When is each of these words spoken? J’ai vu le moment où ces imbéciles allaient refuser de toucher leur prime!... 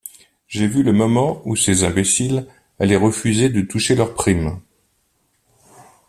J’ai 0.47 0.65
vu 0.65 0.81
le 0.81 0.93
moment 0.93 1.43
où 1.45 1.55
ces 1.55 1.83
imbéciles 1.83 2.47
allaient 2.79 2.95
refuser 2.95 3.49
de 3.49 3.61
toucher 3.61 3.93
leur 3.93 4.15
prime!... 4.15 4.59